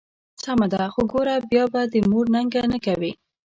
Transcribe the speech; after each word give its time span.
سمه 0.43 0.67
ده، 0.73 0.83
خو 0.93 1.01
ګوره 1.11 1.35
بیا 1.51 1.63
به 1.71 1.81
د 1.91 1.95
مور 2.09 2.25
ننګه 2.35 2.61
نه 2.71 2.77
کوې. 2.85 3.11